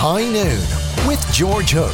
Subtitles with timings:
[0.00, 1.92] High Noon with George Hook.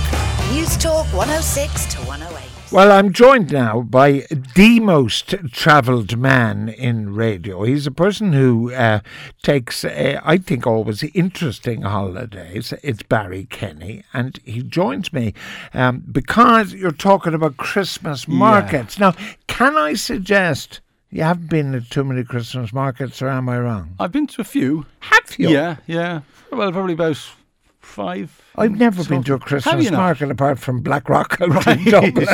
[0.52, 2.70] News Talk 106 to 108.
[2.70, 7.62] Well, I'm joined now by the most travelled man in radio.
[7.62, 9.00] He's a person who uh,
[9.42, 12.74] takes, uh, I think, always interesting holidays.
[12.82, 15.32] It's Barry Kenny, and he joins me
[15.72, 18.98] um, because you're talking about Christmas markets.
[18.98, 19.14] Now,
[19.46, 23.94] can I suggest you haven't been to too many Christmas markets, or am I wrong?
[23.98, 24.84] I've been to a few.
[25.00, 25.48] Have you?
[25.48, 26.20] Yeah, yeah.
[26.52, 27.16] Well, probably about
[27.84, 28.40] five.
[28.56, 32.26] I've never So- been to a Christmas market apart from Blackrock Dublin.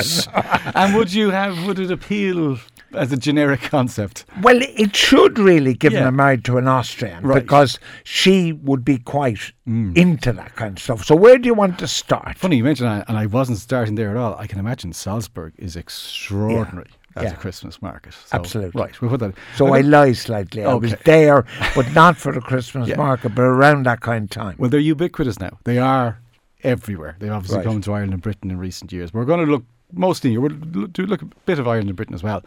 [0.74, 1.66] and would you have?
[1.66, 2.59] Would it appeal
[2.92, 4.24] as a generic concept?
[4.42, 6.09] Well, it should really, given Yeah.
[6.09, 7.38] I'm married to an Austrian, Right.
[7.38, 7.42] Mm.
[7.42, 11.04] because she would be quite into that kind of stuff.
[11.04, 12.37] So, where do you want to start?
[12.37, 14.34] Funny you mentioned that, and I wasn't starting there at all.
[14.38, 17.32] I can imagine Salzburg is extraordinary as Yeah.
[17.32, 18.12] a Christmas market.
[18.14, 18.80] So, Absolutely.
[18.80, 19.34] Right, we'll put that.
[19.56, 20.64] So, I lie slightly.
[20.64, 22.96] I was there, but not for the Christmas Yeah.
[22.96, 24.56] market, but around that kind of time.
[24.59, 25.59] Well, they're ubiquitous now.
[25.65, 26.20] They are
[26.62, 27.16] everywhere.
[27.18, 27.66] They've obviously Right.
[27.66, 29.12] come to Ireland and Britain in recent years.
[29.12, 30.37] We're going to look mostly.
[30.38, 32.45] We'll do look a bit of Ireland and Britain as well.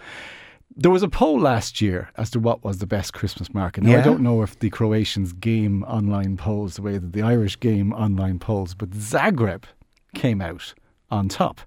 [0.76, 3.84] There was a poll last year as to what was the best Christmas market.
[3.84, 4.00] Now, Yeah.
[4.00, 7.94] I don't know if the Croatians game online polls the way that the Irish game
[7.94, 9.66] online polls, but Zagreb
[10.16, 10.74] came out
[11.12, 11.60] on top.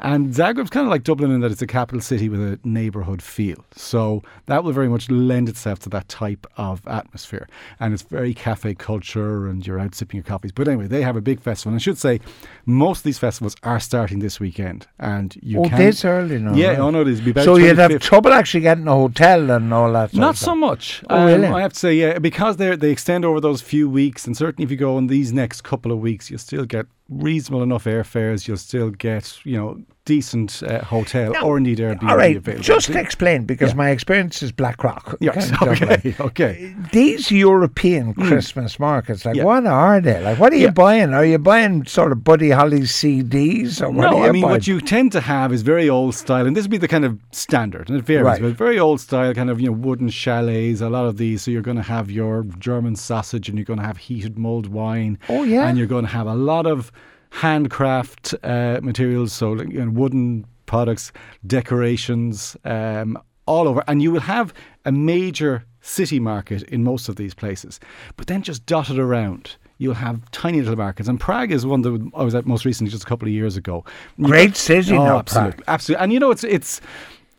[0.00, 3.22] And Zagreb's kind of like Dublin in that it's a capital city with a neighbourhood
[3.22, 3.64] feel.
[3.74, 7.48] So that will very much lend itself to that type of atmosphere.
[7.80, 10.52] And it's very cafe culture and you're out sipping your coffees.
[10.52, 11.72] But anyway, they have a big festival.
[11.72, 12.20] And I should say,
[12.66, 14.86] most of these festivals are starting this weekend.
[14.98, 15.78] And you oh, can.
[15.78, 16.54] this early now.
[16.54, 16.78] Yeah, right?
[16.78, 19.92] oh no, there's be about So, you'd have trouble actually getting a hotel and all
[19.92, 20.12] that.
[20.12, 21.02] Not so much.
[21.08, 21.46] Oh, Um, really?
[21.46, 24.64] I have to say, yeah, because they they extend over those few weeks, and certainly
[24.64, 28.46] if you go on these next couple of weeks, you'll still get reasonable enough airfares.
[28.46, 32.62] You'll still get, you know, decent uh, hotel Now, or indeed Airbnb All right, available.
[32.62, 33.76] just to explain because Yeah.
[33.84, 35.16] my experience is Blackrock.
[35.20, 36.74] Yes, okay, okay.
[36.92, 39.38] These European Christmas markets, like Mm.
[39.38, 39.44] Yeah.
[39.44, 40.22] what are they?
[40.22, 41.12] Like what are you buying?
[41.12, 44.52] Are you buying sort of Buddy Holly CDs or what No, I mean buying?
[44.52, 47.04] what you tend to have is very old style, and this would be the kind
[47.04, 48.40] of standard, and it varies, Right.
[48.40, 50.80] but very old style, kind of you know wooden chalets.
[50.80, 53.80] A lot of these, so you're going to have your German sausage, and you're going
[53.80, 55.18] to have heated mulled wine.
[55.28, 55.66] Oh, yeah?
[55.68, 56.92] and you're going to have a lot of
[57.36, 61.12] handcraft uh, materials, so you know, wooden products,
[61.46, 64.52] decorations, um, all over, and you will have
[64.84, 67.78] a major city market in most of these places,
[68.16, 69.56] but then just dotted around.
[69.78, 72.90] You'll have tiny little markets, and Prague is one that I was at most recently,
[72.90, 73.84] just a couple of years ago.
[74.20, 75.64] Great city Oh, now, absolutely, Prague.
[75.68, 76.02] absolutely.
[76.04, 76.80] And you know, it's it's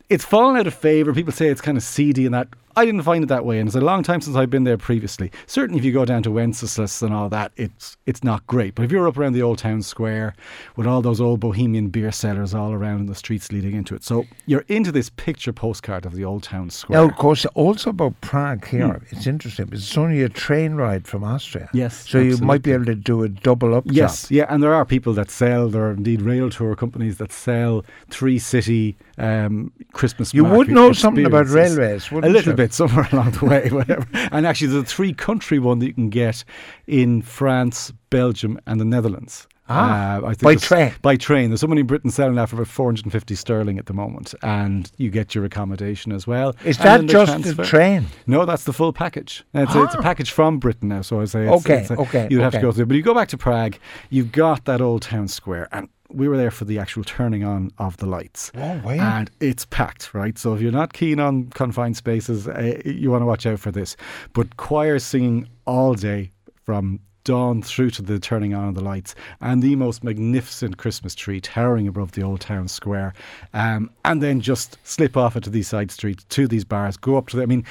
[0.08, 1.12] it's fallen out of favour.
[1.12, 2.48] People say it's kind of seedy and that.
[2.78, 4.78] I didn't find it that way, and it's a long time since I've been there
[4.78, 5.32] previously.
[5.46, 8.74] Certainly, if you go down to Wenceslas and all that, it's it's not great.
[8.76, 10.34] But if you're up around the old town square
[10.76, 14.04] with all those old bohemian beer cellars all around in the streets leading into it,
[14.04, 17.00] so you're into this picture postcard of the old town square.
[17.00, 21.06] Now, of course, also about Prague here, it's interesting because it's only a train ride
[21.06, 21.68] from Austria.
[21.72, 21.78] Hmm.
[21.78, 24.30] Yes, So you might be able to do a double up Yes, job.
[24.30, 25.68] yeah, and there are people that sell.
[25.68, 30.32] There are indeed rail tour companies that sell three city um, Christmas.
[30.32, 32.56] You would know something about railways, A wouldn't little you?
[32.72, 34.06] Somewhere along the way, whatever.
[34.32, 36.44] And actually, there's a three country one that you can get
[36.86, 39.46] in France, Belgium, and the Netherlands.
[39.70, 40.92] Ah, Uh, I think by train.
[41.02, 41.50] By train.
[41.50, 45.10] There's someone in Britain selling that for about 450 sterling at the moment, and you
[45.10, 46.56] get your accommodation as well.
[46.64, 47.64] Is that the just the transfer.
[47.64, 48.06] train?
[48.26, 49.44] No, that's the full package.
[49.52, 50.02] It's, a, it's a Ah.
[50.02, 52.60] package from Britain now, so I say it's, Okay, it's a- okay, You'd have to
[52.62, 53.76] go through, but you go back to Prague,
[54.08, 57.70] you've got that old town square, and we were there for the actual turning on
[57.78, 58.50] of the lights.
[58.56, 59.18] Oh, wow.
[59.18, 60.38] And it's packed, right?
[60.38, 63.70] So if you're not keen on confined spaces, uh, you want to watch out for
[63.70, 63.96] this.
[64.32, 66.30] But choirs singing all day
[66.64, 71.14] from dawn through to the turning on of the lights, and the most magnificent Christmas
[71.14, 73.12] tree towering above the old town square,
[73.52, 77.28] um, and then just slip off into these side streets to these bars, go up
[77.28, 77.42] to the.
[77.42, 77.64] I mean.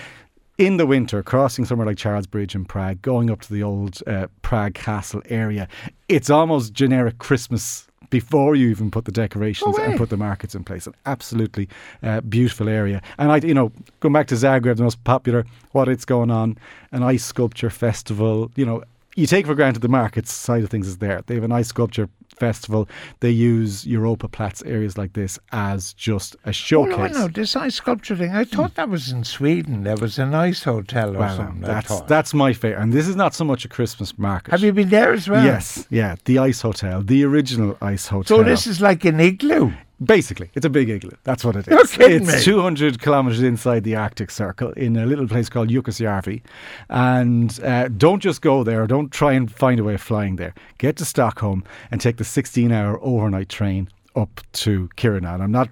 [0.59, 4.01] In the winter, crossing somewhere like Charles Bridge in Prague, going up to the old
[4.07, 5.67] uh, Prague Castle area,
[6.09, 10.55] it's almost generic Christmas before you even put the decorations No and put the markets
[10.55, 10.87] in place.
[10.87, 11.67] An absolutely
[12.03, 13.01] uh, beautiful area.
[13.17, 16.57] And I, you know, going back to Zagreb, the most popular, what it's going on,
[16.91, 18.51] an ice sculpture festival.
[18.55, 18.83] You know,
[19.17, 21.23] you take for granted the markets side of things is there.
[21.25, 22.07] They have an ice sculpture
[22.37, 22.87] festival.
[23.19, 27.13] They use Europa Platz areas like this as just a Oh, showcase.
[27.13, 28.31] no, no, this ice sculpture thing.
[28.31, 28.55] I hmm.
[28.55, 29.83] thought that was in Sweden.
[29.83, 31.61] There was an ice hotel or Well, something.
[31.61, 34.51] That's that's my favorite, and this is not so much a Christmas market.
[34.51, 35.43] Have you been there as well?
[35.43, 38.37] Yes, yeah, the Ice Hotel, the original Ice Hotel.
[38.37, 39.71] So this is like an igloo.
[40.03, 41.17] Basically, it's a big igloo.
[41.23, 41.97] That's what it is.
[41.99, 42.41] It's me.
[42.41, 46.41] 200 kilometres inside the Arctic Circle in a little place called Jukkasjärvi.
[46.89, 48.85] And uh, don't just go there.
[48.85, 50.53] Don't try and find a way of flying there.
[50.77, 55.33] Get to Stockholm and take the 16 hour overnight train up to Kiruna.
[55.33, 55.69] And I'm not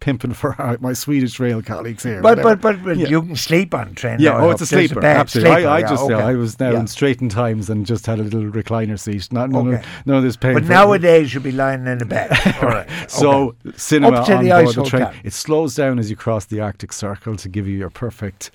[0.00, 2.20] pimping for our, my Swedish rail colleagues here.
[2.20, 2.56] But whatever.
[2.56, 3.08] but but, but Yeah.
[3.08, 4.16] you can sleep on train.
[4.18, 5.00] Yeah, oh, it's a sleeper.
[5.00, 5.52] bed, Absolutely.
[5.54, 6.14] sleeper, I, I yeah, just, okay.
[6.14, 9.32] yeah, I was now in straightened times and just had a little recliner seat.
[9.32, 9.76] Not none, Okay.
[9.78, 10.54] of, none of this pain.
[10.54, 12.30] But nowadays you'll be lying in a bed.
[12.62, 12.88] All right.
[13.08, 13.72] So okay.
[13.76, 15.08] cinema Up to on the board the train.
[15.24, 18.50] It slows down as you cross the Arctic Circle to give you your perfect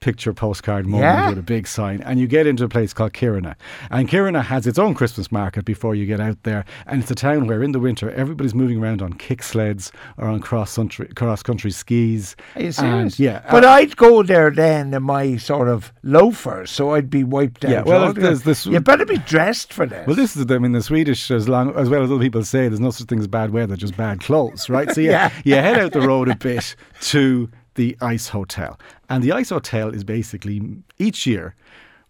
[0.00, 1.28] picture postcard moment Yeah.
[1.28, 2.00] with a big sign.
[2.00, 3.54] And you get into a place called Kiruna.
[3.90, 6.64] And Kiruna has its own Christmas market before you get out there.
[6.86, 10.26] And it's a town where in the winter everybody's moving around on kick sleds or
[10.28, 12.34] on cross country cross country skis.
[12.56, 13.20] Are you And, serious?
[13.20, 13.42] yeah.
[13.50, 17.64] But uh, I'd go there then in my sort of loafers, so I'd be wiped
[17.66, 17.70] out.
[17.70, 20.06] Yeah, well, there's this- you better be dressed for this.
[20.06, 22.42] Well, this is, the- I mean, the Swedish, as long as well as other people
[22.42, 24.90] say, there's no such thing as bad weather, just bad clothes, right?
[24.94, 25.56] So yeah, Yeah.
[25.56, 28.78] you head out the road a bit to the Ice Hotel,
[29.10, 30.62] and the Ice Hotel is basically
[30.98, 31.54] each year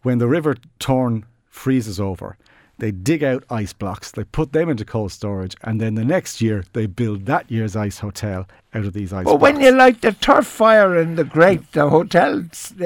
[0.03, 2.37] when the River Torne freezes over.
[2.79, 6.41] They dig out ice blocks, they put them into cold storage, and then the next
[6.41, 9.43] year they build that year's ice hotel out of these ice But blocks.
[9.43, 12.73] when you light the turf fire in the grate, the hotels.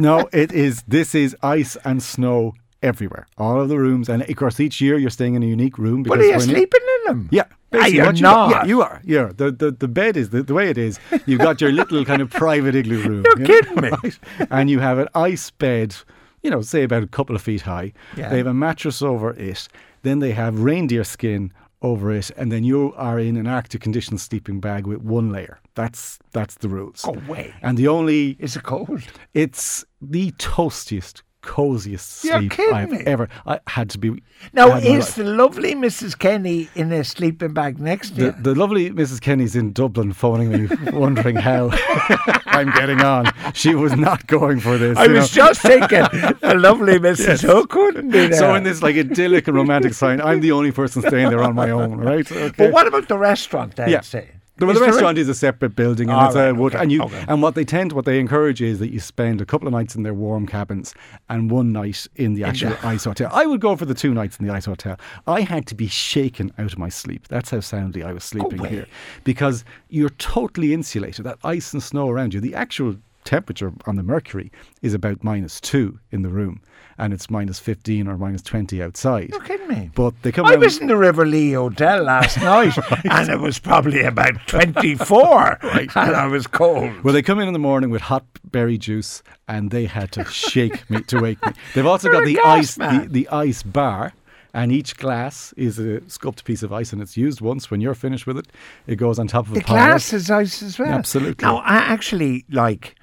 [0.00, 0.82] no, it is.
[0.88, 4.96] This is ice and snow everywhere, all of the rooms, and of course each year
[4.98, 6.02] you're staying in a unique room.
[6.02, 7.28] but because are you sleeping in them?
[7.30, 7.44] Yeah.
[7.48, 8.50] Ah, basically you're you not.
[8.50, 9.00] Yeah, you are.
[9.04, 9.30] Yeah.
[9.36, 10.98] The, the, the bed is the, the way it is.
[11.26, 13.24] You've got your little kind of private igloo room.
[13.24, 13.90] You're you know, kidding me.
[14.02, 14.18] right?
[14.50, 15.94] And you have an ice bed,
[16.42, 17.92] you know, say about a couple of feet high.
[18.16, 18.28] Yeah.
[18.30, 19.68] They have a mattress over it.
[20.02, 24.22] Then they have reindeer skin over it, and then you are in an Arctic conditions
[24.22, 25.58] sleeping bag with one layer.
[25.74, 27.02] That's that's the rules.
[27.02, 27.54] Go away.
[27.62, 29.02] And the only Is it cold?
[29.32, 32.98] it's the toastiest, coziest You're sleep I've me.
[33.06, 33.28] ever.
[33.46, 34.22] I had to be.
[34.52, 36.18] Now, is the lovely Mrs.
[36.18, 38.32] Kenny in a sleeping bag next to The, you?
[38.40, 39.20] the lovely Mrs.
[39.20, 41.70] Kenny's in Dublin phoning me, wondering how
[42.46, 43.26] I'm getting on.
[43.54, 44.96] She was not going for this.
[44.98, 45.44] I was know.
[45.44, 46.02] just thinking,
[46.40, 47.42] the lovely Mrs.
[47.42, 48.38] Hook couldn't be there.
[48.38, 51.54] So in this like idyllic and romantic sign, I'm the only person staying there on
[51.54, 52.30] my own, right?
[52.30, 52.52] Okay.
[52.56, 54.00] But what about the restaurant then, Yeah.
[54.00, 54.28] say?
[54.60, 56.74] The, well, the restaurant is a separate building, and All it's right, a wood.
[56.74, 57.24] okay, and you okay.
[57.26, 59.94] and what they tend, what they encourage is that you spend a couple of nights
[59.96, 60.94] in their warm cabins
[61.30, 63.30] and one night in the actual ice hotel.
[63.32, 64.98] I would go for the two nights in the ice hotel.
[65.26, 67.26] I had to be shaken out of my sleep.
[67.28, 68.86] That's how soundly I was sleeping here,
[69.24, 71.24] because you're totally insulated.
[71.24, 72.40] That ice and snow around you.
[72.40, 72.96] The actual
[73.30, 74.50] temperature on the mercury
[74.82, 76.60] is about minus two in the room,
[76.98, 79.28] and it's minus fifteen or minus twenty outside.
[79.30, 79.90] You're kidding me.
[79.94, 83.60] But they come I was in the River Lee Hotel last night, and it was
[83.60, 87.04] probably about 24, and I was cold.
[87.04, 90.24] Well, they come in in the morning with hot berry juice, and they had to
[90.24, 91.52] shake me to wake me.
[91.74, 94.12] They've also You're got the ice, the, the ice bar,
[94.52, 97.70] and each glass is a sculpted piece of ice, and it's used once.
[97.70, 98.48] When you're finished with it,
[98.88, 99.76] it goes on top of the a pile.
[99.76, 100.92] glass is ice as well.
[100.92, 101.46] Absolutely.
[101.46, 102.96] Now, I actually like.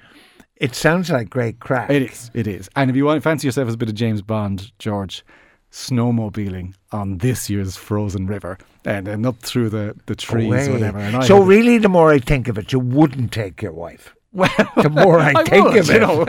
[0.60, 1.88] It sounds like great crack.
[1.90, 2.68] It is, it is.
[2.74, 5.24] And if you want fancy yourself as a bit of James Bond, George,
[5.70, 10.72] snowmobiling on this year's frozen river, and then up through the the trees, Away.
[10.72, 10.98] whatever.
[10.98, 14.14] And So really, the more I think of it, you wouldn't take your wife.
[14.32, 14.50] Well,
[14.82, 16.24] The more I, think would, of you it, know.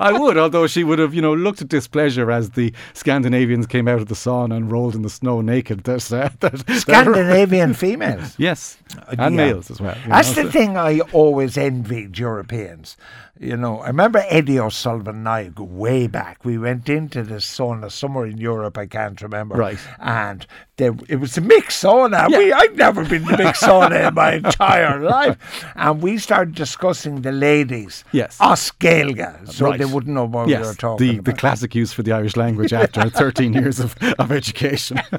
[0.00, 3.86] I would, although she would have, you know, looked at displeasure as the Scandinavians came
[3.86, 5.86] out of the sauna and rolled in the snow naked.
[5.88, 5.98] Uh,
[6.40, 8.34] that, Scandinavian females.
[8.38, 8.78] yes,
[9.08, 9.28] and yeah.
[9.28, 9.96] males as well.
[10.08, 12.96] That's know, the so- thing I always envied Europeans.
[13.38, 16.42] You know, I remember Eddie O'Sullivan and I go way back.
[16.42, 19.56] We went into the sauna somewhere in Europe, I can't remember.
[19.56, 19.78] Right.
[19.98, 20.46] And
[20.78, 22.30] there, it was a mixed sauna.
[22.30, 22.38] Yeah.
[22.38, 25.36] We, I've never been to mixed sauna in my entire life.
[25.74, 28.04] And we started discussing the ladies.
[28.12, 28.36] Yes.
[28.40, 29.78] As Gaeilge, so Right.
[29.78, 32.72] they wouldn't know what we were talking the, the classic use for the Irish language
[32.72, 34.98] after 13 years of, of education.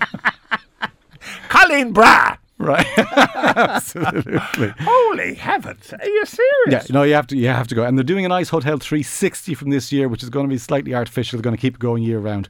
[1.49, 2.37] Cailín breá!
[2.59, 2.85] right.
[2.97, 4.73] Absolutely.
[4.79, 5.93] Holy heavens.
[5.93, 6.89] Are you serious?
[6.89, 7.37] Yeah, no, you have to.
[7.37, 10.23] You have to go, and they're doing an Ice Hotel 360 from this year, which
[10.23, 11.37] is going to be slightly artificial.
[11.37, 12.47] They're going to keep going year round.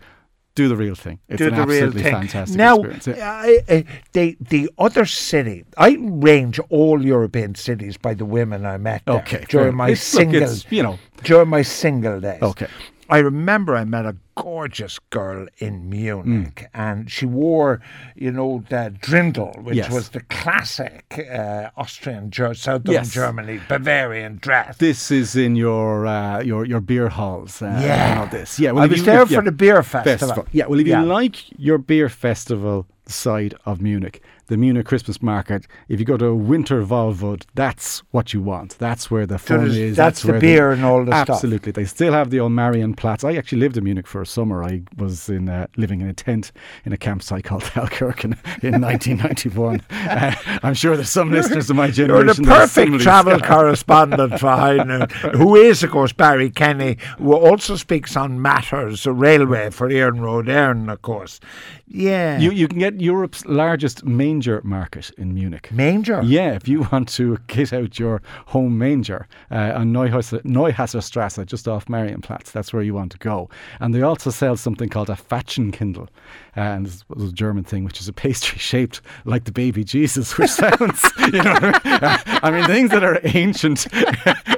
[0.57, 1.19] Do the real thing.
[1.29, 2.13] It's do an absolutely thing.
[2.13, 2.75] fantastic now.
[2.83, 8.77] I, I, the the other city, I range all European cities by the women I
[8.77, 10.97] met Okay, during my It's- single, it's, you know.
[11.23, 12.41] during my single days.
[12.41, 12.67] Okay.
[13.09, 17.79] I remember I met a gorgeous girl in Munich, and she wore,
[18.15, 19.91] you know, the Dirndl, which Yes.
[19.91, 23.11] was the classic uh, Austrian, Ger- southern Yes.
[23.11, 24.77] Germany, Bavarian dress.
[24.77, 27.61] This is in your uh, your your beer halls.
[27.61, 28.19] Uh, Yeah.
[28.19, 28.59] all this.
[28.59, 28.71] Yeah.
[28.73, 30.45] well, I was you- there if- for yeah, the beer festival.
[30.51, 30.67] Yeah.
[30.67, 35.99] Well, if you like your beer festival side of Munich, the Munich Christmas market, if
[35.99, 38.77] you go to Winter Tollwood, that's what you want.
[38.79, 39.95] That's where the fun there's- is.
[39.97, 41.29] that's the where beer and all the stuff.
[41.29, 41.71] Absolutely.
[41.71, 43.23] They still have the old Marienplatz.
[43.23, 44.63] I actually lived in Munich for a summer.
[44.63, 46.51] I was in uh, living in a tent
[46.85, 49.81] in a campsite called Thalkirchen in 1991.
[50.07, 50.31] Uh,
[50.63, 52.43] I'm sure there's some listeners of my You're generation.
[52.43, 53.51] the that are perfect travel scarred.
[53.51, 59.05] correspondent for High Noon, who is, of course, Barry Kenny, who also speaks on matters,
[59.05, 61.39] railway for Erin Road, Erin, of course.
[61.87, 62.39] Yeah.
[62.39, 65.72] You, you can get Europe's largest main Manger Market in Munich.
[65.72, 66.22] Manger.
[66.24, 71.67] Yeah, if you want to get out your home manger uh, on Neuhauser, Neuhauserstrasse, just
[71.67, 73.50] off Marienplatz, that's where you want to go.
[73.79, 76.08] And they also sell something called a Fatschenkindl, uh,
[76.57, 80.37] and this was a German thing, which is a pastry shaped like the baby Jesus,
[80.37, 83.85] which sounds, you know, I mean, things that are ancient,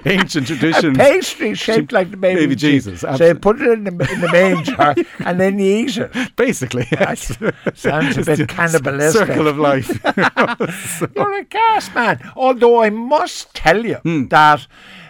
[0.05, 0.97] ancient traditions.
[0.97, 3.01] A pastry shaped like the baby, Baby Jesus.
[3.01, 6.35] Jesus, So you put it in the, in the manger and then you eat it.
[6.37, 7.37] Basically, yes.
[7.75, 9.27] Sounds a bit cannibalistic.
[9.27, 9.89] Circle of life.
[11.15, 12.19] You're a gas man.
[12.35, 14.27] Although I must tell you Hmm.
[14.29, 14.65] that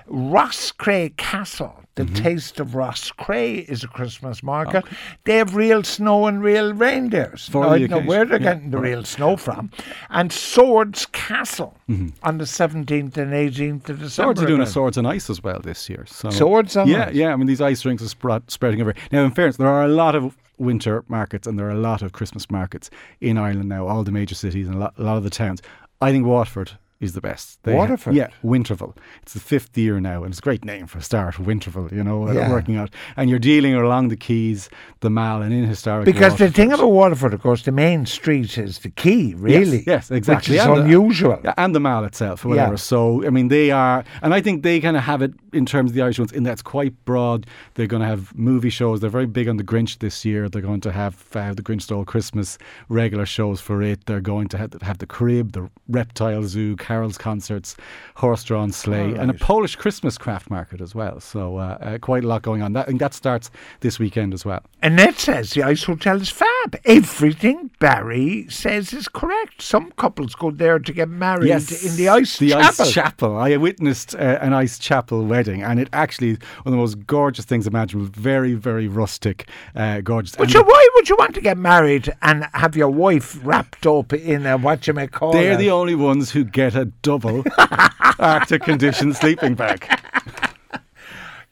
[0.09, 2.23] Rosscray Castle, the Mm-hmm.
[2.23, 4.85] taste of Rosscray, is a Christmas market.
[5.25, 7.49] They have real snow and real reindeers.
[7.49, 8.53] For Now, I don't know where they're yeah.
[8.55, 9.69] getting the real snow from.
[10.09, 12.09] And Swords Castle Mm-hmm.
[12.21, 14.09] on the 17th and 18th of December.
[14.09, 14.65] Swords are doing a.
[14.67, 16.05] Swords and Ice as well this year.
[16.07, 17.15] So Swords on yeah, Ice?
[17.15, 17.33] yeah.
[17.33, 19.01] I mean, these ice rinks are spread, spreading everywhere.
[19.11, 22.01] Now, in fairness, there are a lot of winter markets and there are a lot
[22.03, 22.89] of Christmas markets
[23.21, 23.87] in Ireland now.
[23.87, 25.61] All the major cities and a lot, a lot of the towns.
[25.99, 27.63] I think Waterford is the best.
[27.63, 28.13] They Waterford?
[28.13, 28.95] yeah, Winterville.
[29.21, 31.35] It's the fifth year now, and it's a great name for a start.
[31.35, 32.49] Winterville, you know, uh, Yeah.
[32.51, 36.05] working out, and you're dealing along the quays, the Mall, and in historic.
[36.05, 39.77] Because the thing about Waterford, of course, the main street is the key, really.
[39.77, 40.55] Yes, yes, exactly.
[40.55, 41.39] Which is And the- unusual.
[41.43, 42.73] Yeah, and the mall itself, whatever.
[42.73, 42.75] Yeah.
[42.75, 45.91] So, I mean, they are, and I think they kind of have it in terms
[45.91, 47.45] of the Irish ones, in that's quite broad.
[47.75, 48.99] They're going to have movie shows.
[48.99, 50.49] They're very big on the Grinch this year.
[50.49, 52.57] They're going to have uh, the Grinch Stole Christmas
[52.89, 54.05] regular shows for it.
[54.05, 57.75] They're going to have, have the Crib, the Reptile Zoo, Carol's concerts,
[58.15, 61.19] horse-drawn sleigh, and a Polish Christmas craft market as well.
[61.19, 62.73] So, uh, uh, quite a lot going on.
[62.73, 64.63] That, and that starts this weekend as well.
[64.81, 66.47] Annette says the Ice Hotel is fab.
[66.85, 69.61] Everything Barry says is correct.
[69.61, 72.85] Some couples go there to get married in the Ice the Chapel.
[72.85, 73.37] Ice Chapel.
[73.37, 77.45] I witnessed uh, an Ice Chapel wedding, and it actually one of the most gorgeous
[77.45, 78.09] things imaginable.
[78.11, 80.35] Very, very rustic, uh, gorgeous.
[80.35, 84.13] but so why would you want to get married and have your wife wrapped up
[84.13, 87.43] in a what you may call they're the only ones who get a double
[88.19, 89.87] Arctic condition sleeping bag.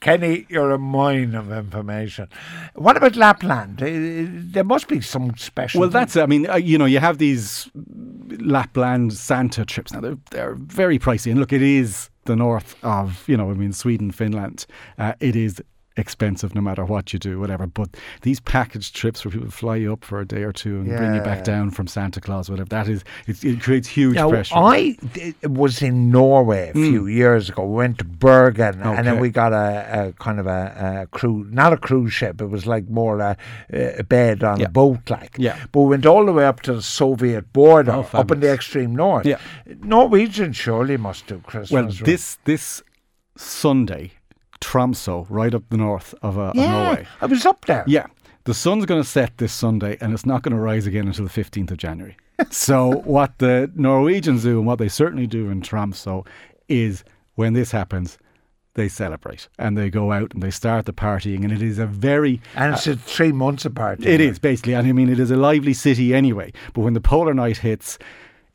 [0.07, 2.29] Kenny, you're a mine of information.
[2.75, 3.81] What about Lapland?
[3.81, 3.87] Uh,
[4.53, 5.81] There must be some special.
[5.81, 5.99] Well, thing.
[5.99, 6.15] that's.
[6.15, 7.69] I mean, uh, you know, you have these
[8.39, 9.99] Lapland Santa trips now.
[9.99, 13.73] They're, they're very pricey, and look, it is the north of you know, I mean,
[13.73, 14.65] Sweden, Finland.
[14.97, 15.61] Uh, it is
[15.97, 17.67] expensive no matter what you do, whatever.
[17.67, 20.87] But these package trips where people fly you up for a day or two and
[20.87, 22.69] bring you back down from Santa Claus, whatever.
[22.69, 24.55] That is, it, it creates huge Now, pressure.
[24.55, 24.97] I
[25.43, 27.13] was in Norway a few mm.
[27.13, 27.65] years ago.
[27.65, 31.47] We went to Bergen, and then we got a, a kind of a, a cruise,
[31.51, 32.41] not a cruise ship.
[32.41, 33.37] It was like more a,
[33.71, 34.67] a bed on Yeah.
[34.67, 35.35] a boat, like.
[35.37, 35.57] Yeah.
[35.71, 38.51] But we went all the way up to the Soviet border, Oh, up in the
[38.51, 39.25] extreme north.
[39.25, 39.39] Yeah.
[39.65, 41.71] Norwegians surely must do Christmas.
[41.71, 42.05] well, right?
[42.05, 42.83] this this
[43.35, 44.11] Sunday,
[44.61, 47.07] Tromso, right up the north of, uh, yeah, Norway.
[47.21, 47.83] I was up there.
[47.87, 48.07] Yeah.
[48.45, 51.25] The sun's going to set this Sunday and it's not going to rise again until
[51.25, 52.15] the 15th of January.
[52.49, 56.23] so, what the Norwegians do and what they certainly do in Tromso
[56.69, 57.03] is
[57.35, 58.17] when this happens,
[58.75, 61.43] they celebrate and they go out and they start the partying.
[61.43, 64.05] And it is a very And it's a three months apart.
[64.05, 66.53] it is basically, and I mean, it is a lively city anyway.
[66.73, 67.97] But when the polar night hits,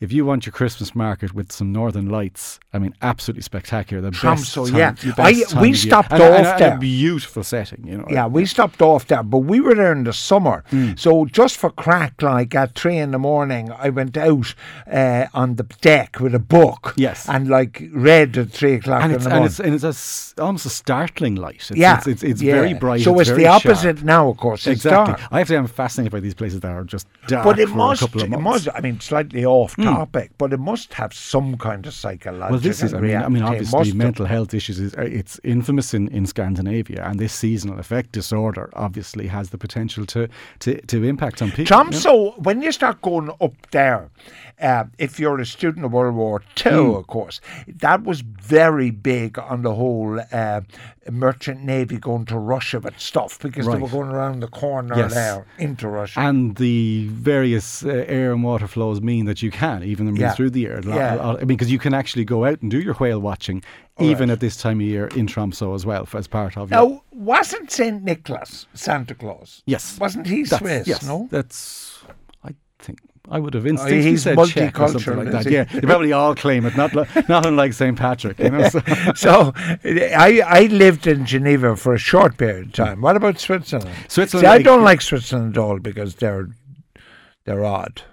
[0.02, 4.02] if you want your Christmas market with some northern lights, I mean, absolutely spectacular.
[4.02, 4.94] The best time, yeah.
[5.16, 6.74] I- we stopped and, and- off and there.
[6.74, 8.06] a beautiful setting, you know.
[8.10, 10.64] Yeah, we stopped off there, but we were there in the summer.
[10.70, 10.94] Hmm.
[10.96, 14.54] So just for crack, like at three in the morning, I went out
[14.90, 16.94] uh, on the deck with a book.
[16.96, 17.28] Yes.
[17.28, 19.46] and like read at three o'clock and in it's the and morning.
[19.46, 21.56] it's and it's a almost a startling light.
[21.70, 22.54] It's, yeah, it's it's, it's yeah.
[22.54, 23.02] very bright.
[23.02, 24.02] So it's, the opposite sharp.
[24.02, 24.66] now, of course.
[24.66, 25.14] It's Exactly.
[25.14, 25.32] dark.
[25.32, 27.68] I have to say, I'm fascinated by these places that are just dark But it
[27.68, 28.66] for must, a couple of it months.
[28.66, 28.76] must.
[28.76, 32.50] I mean, slightly off topic, but it must have some kind of psychological.
[32.50, 35.94] Well, this is, I mean, I mean, obviously, mental health issues is uh, it's infamous
[35.94, 40.28] in, in Scandinavia, and this seasonal affect disorder obviously has the potential to
[40.60, 41.62] to, to impact on people.
[41.62, 41.90] you know?
[41.90, 44.10] Tromso, when you start going up there,
[44.60, 46.90] uh, if you're a student of World War II, Hmm.
[46.96, 50.60] of course, that was very big on the whole uh,
[51.10, 55.14] merchant navy going to Russia with stuff because they were going around the corner Yes.
[55.14, 56.20] there into Russia.
[56.20, 60.32] And the various uh, air and water flows mean that you can even move Yeah.
[60.32, 60.80] through the year.
[60.84, 61.18] Yeah.
[61.20, 63.62] I mean, because you can actually go out and do your whale watching
[64.00, 67.02] even at this time of year in Tromso as well, as part of your now,
[67.12, 68.02] wasn't St.
[68.02, 69.62] Nicholas Santa Claus?
[69.66, 69.98] Yes.
[69.98, 71.28] Wasn't he That's- Swiss, yes, no?
[71.30, 72.02] That's,
[72.42, 75.50] I think, I would have instinctively oh, he's said Czech or something multicultural, like that.
[75.52, 77.96] Yeah, they probably all claim it, not, li- not unlike St.
[77.96, 78.68] Patrick, you know.
[78.68, 78.80] So.
[79.14, 83.00] so I I lived in Geneva for a short period of time.
[83.00, 83.94] What about Switzerland?
[84.08, 86.48] Switzerland, See, I like- don't like Switzerland at all because they're
[87.44, 88.02] they're odd.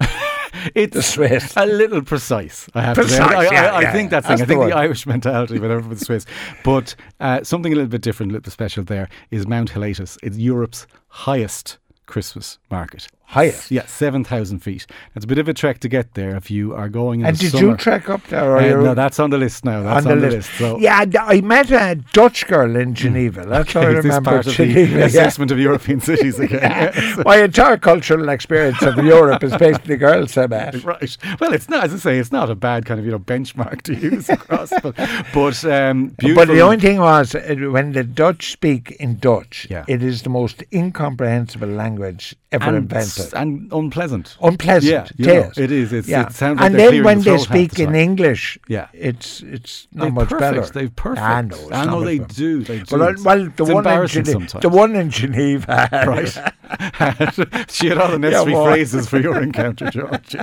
[0.74, 1.52] It's The Swiss.
[1.56, 3.18] a little precise, I have to say.
[3.18, 4.38] I, I, yeah, I yeah, think that's, the thing.
[4.38, 4.76] That's I the think the.
[4.76, 6.26] Irish mentality, whatever with the Swiss.
[6.64, 10.18] But uh, something a little bit different, a little bit special there is Mount Pilatus.
[10.22, 13.06] It's Europe's highest Christmas market.
[13.30, 13.70] Highest.
[13.70, 14.86] Yeah, 7,000 feet.
[15.14, 17.36] It's a bit of a trek to get there if you are going in And
[17.36, 17.68] the did summer.
[17.68, 18.56] you trek up there?
[18.56, 19.82] Or Uh, no, that's on the list now.
[19.84, 20.50] That's on the list.
[20.58, 23.44] so yeah, I met a Dutch girl in Geneva.
[23.46, 24.92] That's I Okay, this remember part of Geneva.
[24.94, 25.04] the yeah.
[25.06, 26.92] assessment of European cities again.
[27.24, 30.74] My entire cultural experience of Europe is basically girls I met.
[30.84, 31.16] Right.
[31.40, 33.82] Well, it's not, as I say, it's not a bad kind of you know benchmark
[33.82, 34.96] to use across, but
[35.32, 36.16] but um.
[36.34, 39.84] But the only thing was, uh, when the Dutch speak in Dutch, Yeah.
[39.86, 43.19] it is the most incomprehensible language ever and, invented.
[43.34, 44.36] And unpleasant.
[44.42, 44.92] Unpleasant.
[44.92, 45.58] Yeah, it know, is.
[45.58, 45.92] it is.
[45.92, 46.26] It's, yeah.
[46.26, 47.94] It sounds like and they're then when the they the speak in.
[47.94, 48.88] English, Yeah.
[48.92, 50.54] it's it's not They've much perfect.
[50.54, 50.72] better.
[50.72, 51.20] They've perfect.
[51.22, 52.62] I know, I know they do.
[52.62, 52.96] They do.
[52.98, 56.28] Well, well, the one Geneva, the one in Geneva, right?
[57.70, 60.36] she had all the necessary well- phrases for your encounter, George.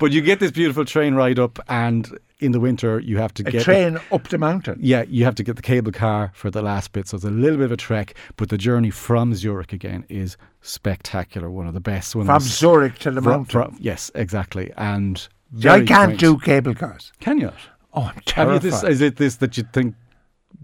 [0.00, 3.42] But you get this beautiful train ride up, and in the winter you have to
[3.46, 4.78] a get train up the mountain.
[4.82, 7.30] Yeah, you have to get the cable car for the last bit, so it's a
[7.30, 8.14] little bit of a trek.
[8.36, 11.50] But the journey from Zurich again is spectacular.
[11.50, 12.03] One of the best.
[12.12, 13.52] One From of Zurich to the fro- mountain.
[13.52, 14.72] fro- yes, exactly.
[14.76, 15.28] And
[15.64, 16.18] I can't quaint.
[16.20, 17.12] do cable cars.
[17.20, 17.46] Can you?
[17.46, 17.54] not?
[17.92, 18.62] Oh, I'm terrified.
[18.62, 18.82] this?
[18.82, 19.94] Is it this that you think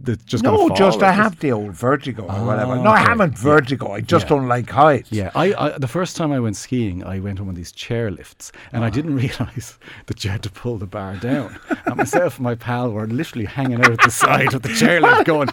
[0.03, 2.73] that's just no, just I have the old vertigo or whatever.
[2.73, 3.93] Oh, No, I haven't vertigo.
[3.93, 4.29] I just Yeah.
[4.31, 5.13] don't like heights.
[5.13, 7.73] Yeah, I, I the first time I went skiing, I went on one of these
[7.73, 8.87] chair lifts, and Ah.
[8.87, 11.59] I didn't realise that you had to pull the bar down.
[11.87, 15.25] and myself and my pal were literally hanging out at the side of the chairlift,
[15.25, 15.51] going,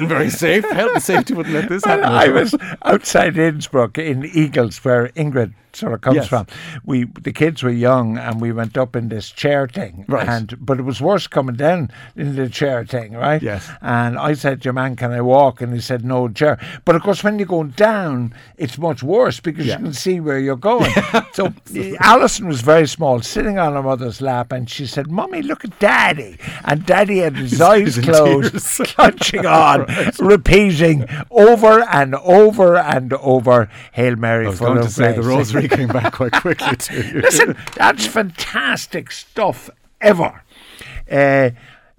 [0.00, 0.70] "This isn't very safe.
[0.70, 2.54] Health and safety wouldn't let this happen." I was
[2.84, 6.26] outside Innsbruck in Igls, where Ingrid sort of comes Yes.
[6.26, 6.46] from.
[6.84, 10.04] We the kids were young, and we went up in this chair thing.
[10.08, 10.26] Right.
[10.28, 13.40] And but it was worse coming down in the chair thing, right?
[13.40, 13.68] Yes.
[13.80, 17.02] And I said your man, "Can I walk?" And he said, "No, chair." But of
[17.02, 19.78] course, when you go down, it's much worse because Yeah.
[19.78, 20.90] you can see where you're going.
[21.32, 21.52] so
[22.00, 25.78] Alison was very small, sitting on her mother's lap, and she said, "Mummy, look at
[25.78, 28.54] Daddy." And Daddy had his eyes he's closed,
[28.96, 29.86] clutching on,
[30.18, 35.68] repeating over and over and over, "Hail Mary, I was going to say the rosary
[35.68, 37.20] came back quite quickly to you.
[37.20, 39.70] Listen, that's fantastic stuff
[40.00, 40.42] ever.
[41.10, 41.50] Uh,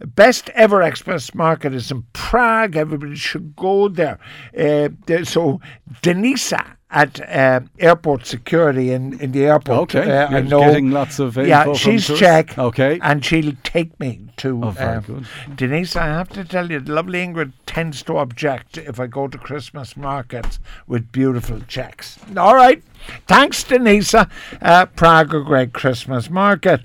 [0.05, 2.75] best ever express market is in Prague.
[2.75, 4.19] Everybody should go there.
[4.57, 5.60] Uh, there so
[6.01, 9.95] Denisa at uh, airport security in, in the airport.
[9.95, 10.60] Okay, uh, I know.
[10.60, 12.07] getting lots of yeah, she's.
[12.07, 12.57] Czech.
[12.57, 13.00] Okay.
[13.01, 14.61] and she'll take me to.
[14.63, 15.27] Oh, very uh, good.
[15.55, 19.37] Denise, I have to tell you, lovely Ingrid tends to object if I go to
[19.37, 22.20] Christmas markets with beautiful checks.
[22.35, 22.83] All right.
[23.27, 24.13] Thanks, Denise.
[24.13, 26.81] Uh, Prague, great Christmas market.